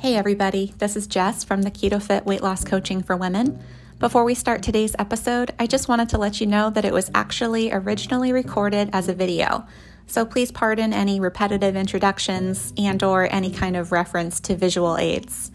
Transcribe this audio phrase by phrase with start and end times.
[0.00, 3.62] Hey everybody, this is Jess from the Keto Fit Weight Loss Coaching for Women.
[3.98, 7.10] Before we start today's episode, I just wanted to let you know that it was
[7.14, 9.66] actually originally recorded as a video.
[10.06, 15.50] So please pardon any repetitive introductions and or any kind of reference to visual aids.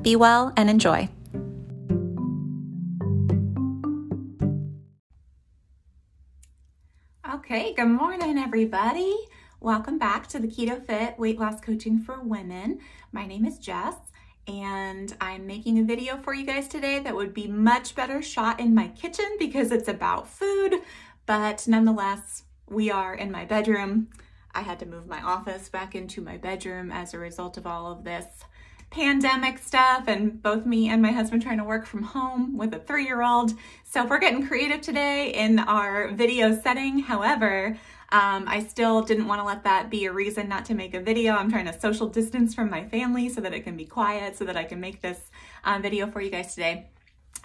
[0.00, 1.10] Be well and enjoy.
[7.30, 9.14] Okay, good morning everybody.
[9.62, 12.78] Welcome back to the Keto Fit Weight Loss Coaching for Women.
[13.12, 13.96] My name is Jess
[14.46, 18.60] and I'm making a video for you guys today that would be much better shot
[18.60, 20.76] in my kitchen because it's about food,
[21.26, 24.10] but nonetheless, we are in my bedroom.
[24.54, 27.90] I had to move my office back into my bedroom as a result of all
[27.90, 28.26] of this
[28.90, 32.78] pandemic stuff and both me and my husband trying to work from home with a
[32.78, 33.52] three-year-old.
[33.84, 37.00] So we're getting creative today in our video setting.
[37.00, 37.76] However,
[38.12, 41.00] um, I still didn't want to let that be a reason not to make a
[41.00, 41.34] video.
[41.34, 44.44] I'm trying to social distance from my family so that it can be quiet, so
[44.44, 45.20] that I can make this
[45.64, 46.88] um, video for you guys today.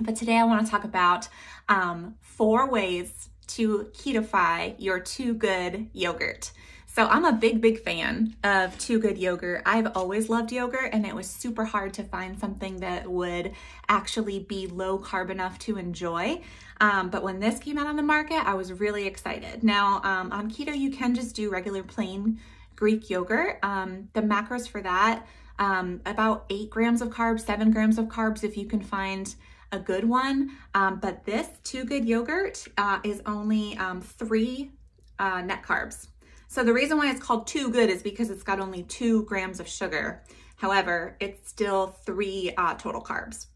[0.01, 1.27] But today I want to talk about
[1.69, 6.51] um, four ways to ketofy your Too Good yogurt.
[6.95, 9.63] So I'm a big, big fan of Too Good yogurt.
[9.65, 13.51] I've always loved yogurt and it was super hard to find something that would
[13.89, 16.41] actually be low carb enough to enjoy.
[16.79, 19.61] Um, but when this came out on the market, I was really excited.
[19.61, 22.39] Now um, on keto, you can just do regular plain
[22.77, 23.59] Greek yogurt.
[23.61, 25.27] Um, the macros for that,
[25.59, 29.35] um, about eight grams of carbs, seven grams of carbs if you can find
[29.73, 30.51] a good one.
[30.73, 34.71] Um, but this Too Good yogurt uh, is only um, three
[35.19, 36.07] uh, net carbs.
[36.47, 39.59] So the reason why it's called Too Good is because it's got only two grams
[39.59, 40.23] of sugar.
[40.57, 43.47] However, it's still three uh, total carbs.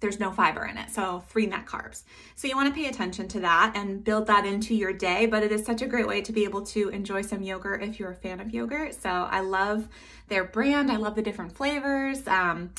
[0.00, 2.04] There's no fiber in it, so three net carbs.
[2.34, 5.52] So you wanna pay attention to that and build that into your day, but it
[5.52, 8.16] is such a great way to be able to enjoy some yogurt if you're a
[8.16, 8.94] fan of yogurt.
[8.94, 9.88] So I love
[10.28, 10.90] their brand.
[10.90, 12.26] I love the different flavors.
[12.26, 12.70] Um,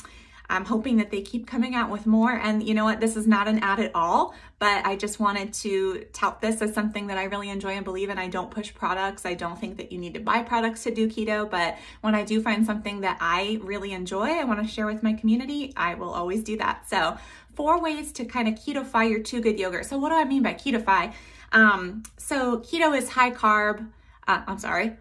[0.52, 2.30] I'm hoping that they keep coming out with more.
[2.30, 3.00] And you know what?
[3.00, 6.74] This is not an ad at all, but I just wanted to tout this as
[6.74, 8.18] something that I really enjoy and believe in.
[8.18, 9.24] I don't push products.
[9.24, 12.22] I don't think that you need to buy products to do keto, but when I
[12.22, 15.94] do find something that I really enjoy, I want to share with my community, I
[15.94, 16.88] will always do that.
[16.88, 17.16] So,
[17.54, 19.86] four ways to kind of ketofy your Too Good yogurt.
[19.86, 21.14] So, what do I mean by ketofy?
[21.52, 23.88] Um, so, keto is high carb,
[24.28, 24.98] uh, I'm sorry,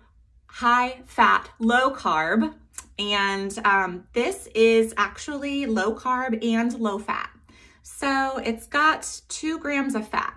[0.47, 2.53] high fat, low carb
[2.99, 7.29] and um, this is actually low carb and low fat.
[7.83, 10.35] So it's got two grams of fat.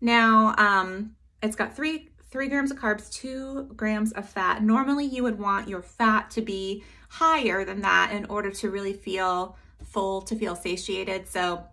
[0.00, 4.62] Now, um, it's got three, three grams of carbs, two grams of fat.
[4.62, 8.92] Normally you would want your fat to be higher than that in order to really
[8.92, 11.28] feel full, to feel satiated.
[11.28, 11.64] So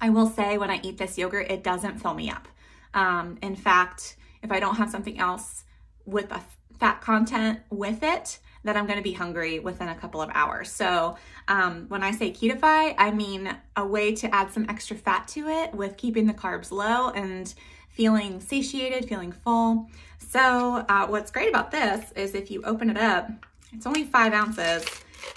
[0.00, 2.46] I will say when I eat this yogurt, it doesn't fill me up.
[2.94, 5.64] Um, in fact, if I don't have something else
[6.04, 6.40] with a
[6.78, 10.70] fat content with it, that I'm going to be hungry within a couple of hours.
[10.70, 11.16] So
[11.46, 15.48] um, when I say ketofy, I mean a way to add some extra fat to
[15.48, 17.52] it with keeping the carbs low and
[17.90, 19.88] feeling satiated, feeling full.
[20.18, 23.30] So uh, what's great about this is if you open it up,
[23.72, 24.84] it's only five ounces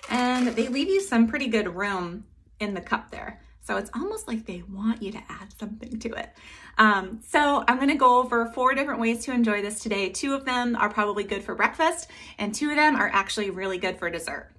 [0.10, 2.26] and they leave you some pretty good room
[2.60, 3.40] in the cup there.
[3.62, 6.34] So it's almost like they want you to add something to it.
[6.78, 10.10] Um, so I'm gonna go over four different ways to enjoy this today.
[10.10, 13.78] Two of them are probably good for breakfast and two of them are actually really
[13.78, 14.52] good for dessert.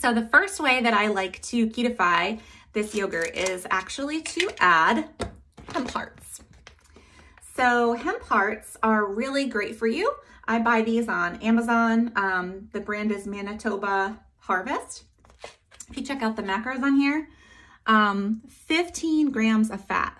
[0.00, 2.40] So the first way that I like to ketofy
[2.72, 5.08] this yogurt is actually to add
[5.72, 6.40] hemp hearts.
[7.54, 10.10] So hemp hearts are really great for you.
[10.46, 12.12] I buy these on Amazon.
[12.16, 15.04] Um, the brand is Manitoba Harvest.
[15.90, 17.28] If you check out the macros on here,
[17.86, 20.16] um, 15 grams of fat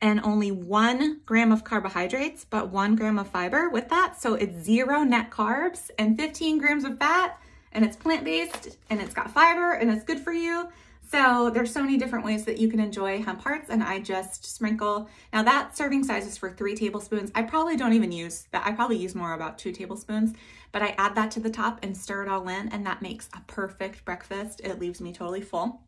[0.00, 4.20] and only one gram of carbohydrates, but one gram of fiber with that.
[4.20, 7.38] So it's zero net carbs and 15 grams of fat
[7.72, 10.68] and it's plant-based and it's got fiber and it's good for you.
[11.10, 14.44] So there's so many different ways that you can enjoy hemp hearts and I just
[14.44, 15.08] sprinkle.
[15.32, 17.32] Now that serving size is for three tablespoons.
[17.34, 18.64] I probably don't even use that.
[18.64, 20.34] I probably use more about two tablespoons,
[20.70, 23.28] but I add that to the top and stir it all in and that makes
[23.34, 24.60] a perfect breakfast.
[24.62, 25.82] It leaves me totally full.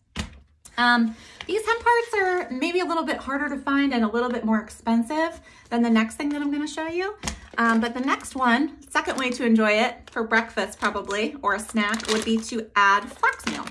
[0.79, 1.15] Um,
[1.47, 4.45] these hemp hearts are maybe a little bit harder to find and a little bit
[4.45, 5.41] more expensive
[5.71, 7.17] than the next thing that I'm gonna show you.
[7.59, 11.61] Um, but the next one, second way to enjoy it for breakfast probably, or a
[11.61, 13.67] snack, would be to add flax meal.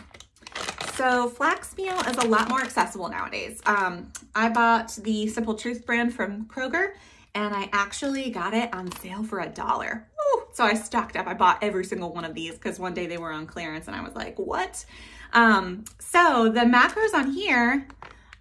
[0.96, 3.60] So flax meal is a lot more accessible nowadays.
[3.66, 6.94] Um, I bought the Simple Truth brand from Kroger
[7.34, 10.08] and I actually got it on sale for a dollar.
[10.54, 11.28] So I stocked up.
[11.28, 13.96] I bought every single one of these because one day they were on clearance and
[13.96, 14.86] I was like, what?
[15.34, 17.88] Um, so the macros on here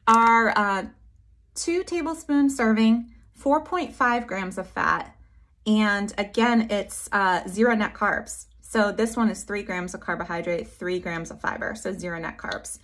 [0.08, 0.84] are uh,
[1.54, 5.16] two tablespoon serving, 4.5 grams of fat.
[5.66, 8.46] And again, it's uh, zero net carbs.
[8.60, 12.38] So this one is three grams of carbohydrate, three grams of fiber, so zero net
[12.38, 12.78] carbs.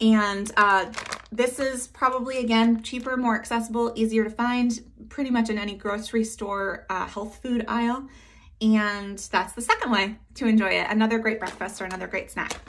[0.00, 0.92] And uh,
[1.32, 6.24] this is probably, again, cheaper, more accessible, easier to find pretty much in any grocery
[6.24, 8.08] store uh, health food aisle.
[8.60, 10.86] And that's the second way to enjoy it.
[10.90, 12.60] Another great breakfast or another great snack.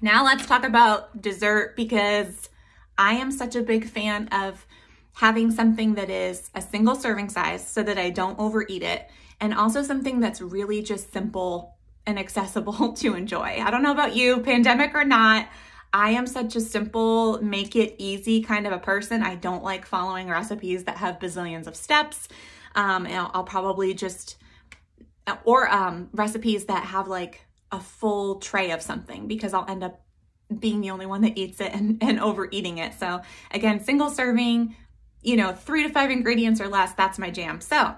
[0.00, 2.50] Now let's talk about dessert because
[2.98, 4.66] I am such a big fan of
[5.14, 9.08] having something that is a single serving size so that I don't overeat it,
[9.40, 11.76] and also something that's really just simple
[12.06, 13.62] and accessible to enjoy.
[13.62, 15.48] I don't know about you, pandemic or not,
[15.94, 19.22] I am such a simple, make it easy kind of a person.
[19.22, 22.26] I don't like following recipes that have bazillions of steps.
[22.74, 24.36] Um, I'll, I'll probably just,
[25.44, 30.00] or um, recipes that have like a full tray of something because I'll end up
[30.58, 32.94] being the only one that eats it and, and overeating it.
[32.94, 34.74] So again, single serving,
[35.22, 37.60] you know, three to five ingredients or less, that's my jam.
[37.60, 37.94] So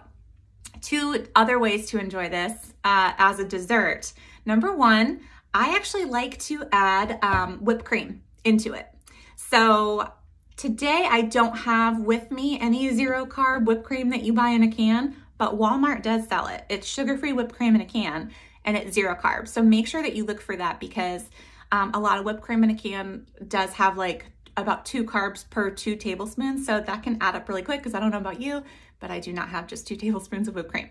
[0.83, 2.53] two other ways to enjoy this
[2.85, 4.13] uh, as a dessert.
[4.45, 5.23] Number one,
[5.55, 8.89] I actually like to add um, whipped cream into it.
[9.37, 10.11] So
[10.57, 14.63] today I don't have with me any zero carb whipped cream that you buy in
[14.63, 16.65] a can, but Walmart does sell it.
[16.69, 18.31] It's sugar-free whipped cream in a can
[18.65, 19.49] and it's zero carbs.
[19.49, 21.25] So make sure that you look for that because
[21.73, 24.27] um, a lot of whipped cream in a can does have like
[24.57, 26.67] about two carbs per two tablespoons.
[26.67, 28.63] So that can add up really quick because I don't know about you,
[29.01, 30.91] but I do not have just two tablespoons of whipped cream.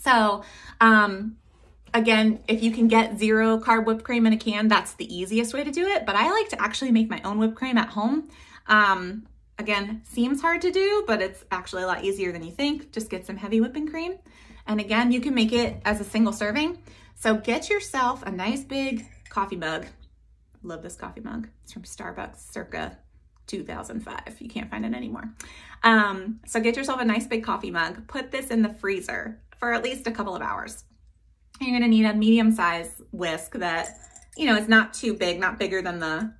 [0.00, 0.44] So,
[0.80, 1.36] um,
[1.94, 5.54] again, if you can get zero carb whipped cream in a can, that's the easiest
[5.54, 6.04] way to do it.
[6.04, 8.28] But I like to actually make my own whipped cream at home.
[8.66, 9.26] Um,
[9.58, 12.92] again, seems hard to do, but it's actually a lot easier than you think.
[12.92, 14.18] Just get some heavy whipping cream.
[14.66, 16.78] And again, you can make it as a single serving.
[17.14, 19.86] So get yourself a nice big coffee mug.
[20.62, 21.48] Love this coffee mug.
[21.62, 22.98] It's from Starbucks circa
[23.46, 24.40] 2005.
[24.40, 25.30] You can't find it anymore.
[25.82, 28.08] Um, so get yourself a nice big coffee mug.
[28.08, 30.84] Put this in the freezer for at least a couple of hours.
[31.60, 33.98] You're gonna need a medium size whisk that,
[34.36, 36.32] you know, is not too big, not bigger than the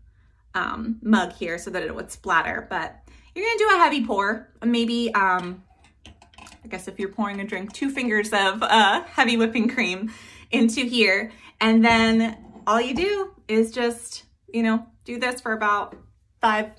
[0.54, 2.66] um, mug here so that it would splatter.
[2.68, 2.96] But
[3.34, 5.62] you're gonna do a heavy pour, maybe, um,
[6.06, 10.12] I guess if you're pouring a drink, two fingers of uh, heavy whipping cream
[10.50, 11.30] into here.
[11.60, 15.96] And then all you do is just, you know, do this for about
[16.40, 16.70] five,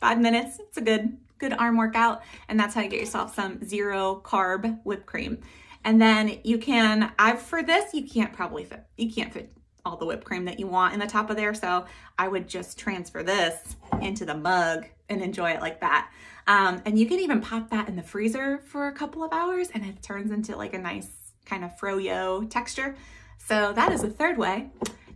[0.00, 0.58] five minutes.
[0.58, 2.22] It's a good, good arm workout.
[2.48, 5.38] And that's how you get yourself some zero carb whipped cream.
[5.84, 9.52] And then you can, I've, for this, you can't probably fit, you can't fit
[9.84, 11.54] all the whipped cream that you want in the top of there.
[11.54, 11.86] So
[12.18, 16.10] I would just transfer this into the mug and enjoy it like that.
[16.46, 19.68] Um, and you can even pop that in the freezer for a couple of hours
[19.72, 21.08] and it turns into like a nice
[21.44, 22.96] kind of froyo texture.
[23.38, 24.70] So that is the third way.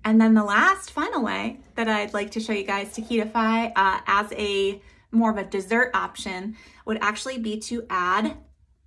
[0.04, 3.72] And then the last final way that I'd like to show you guys to ketofy
[3.76, 4.80] uh, as a
[5.10, 6.56] more of a dessert option
[6.86, 8.36] would actually be to add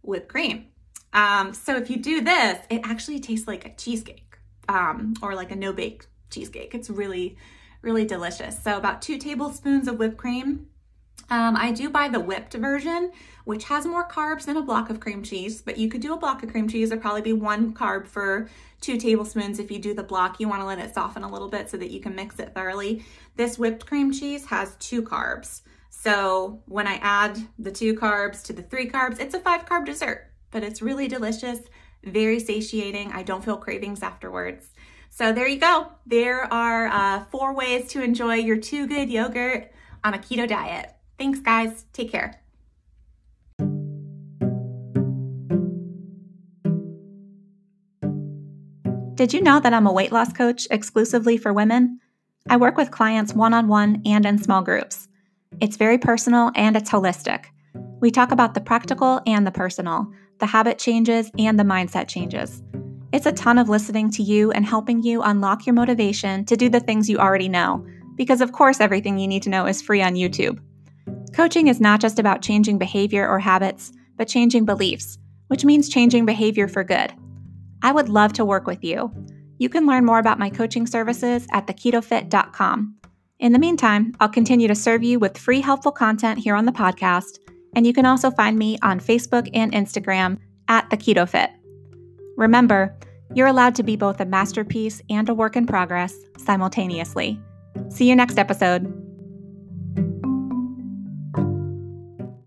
[0.02, 0.66] whipped cream.
[1.16, 5.50] Um, so if you do this, it actually tastes like a cheesecake um, or like
[5.50, 6.76] a no-bake cheesecake.
[6.76, 7.38] It's really,
[7.82, 8.62] really delicious.
[8.62, 10.68] So about two tablespoons of whipped cream.
[11.30, 13.12] Um, I do buy the whipped version,
[13.46, 16.18] which has more carbs than a block of cream cheese, but you could do a
[16.18, 16.92] block of cream cheese.
[16.92, 18.50] It'd probably be one carb for
[18.82, 19.58] two tablespoons.
[19.58, 21.92] If you do the block, you wanna let it soften a little bit so that
[21.92, 23.06] you can mix it thoroughly.
[23.38, 25.62] This whipped cream cheese has two carbs.
[25.90, 29.86] So when I add the two carbs to the three carbs, it's a five carb
[29.86, 31.60] dessert, but it's really delicious,
[32.06, 33.12] very satiating.
[33.12, 34.70] I don't feel cravings afterwards.
[35.10, 35.92] So there you go.
[36.06, 39.74] There are uh, four ways to enjoy your Too Good yogurt
[40.06, 40.96] on a keto diet.
[41.20, 42.40] Thanks guys, take care.
[49.16, 52.00] Did you know that I'm a weight loss coach exclusively for women?
[52.48, 55.10] I work with clients one on one and in small groups.
[55.60, 57.48] It's very personal and it's holistic.
[58.00, 62.62] We talk about the practical and the personal, the habit changes and the mindset changes.
[63.14, 66.68] It's a ton of listening to you and helping you unlock your motivation to do
[66.70, 67.86] the things you already know,
[68.16, 70.60] because of course, everything you need to know is free on YouTube.
[71.34, 76.26] Coaching is not just about changing behavior or habits, but changing beliefs, which means changing
[76.26, 77.14] behavior for good.
[77.82, 79.14] I would love to work with you.
[79.58, 82.96] You can learn more about my coaching services at theketofit.com.
[83.40, 86.72] In the meantime, I'll continue to serve you with free helpful content here on the
[86.72, 87.38] podcast,
[87.76, 91.52] and you can also find me on Facebook and Instagram at the Keto Fit.
[92.38, 92.96] Remember,
[93.34, 97.40] you're allowed to be both a masterpiece and a work in progress simultaneously.
[97.90, 99.05] See you next episode.